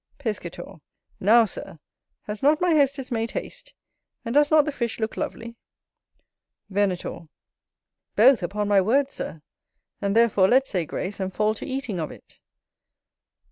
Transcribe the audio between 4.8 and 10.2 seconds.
look lovely? Venator. Both, upon my word, Sir; and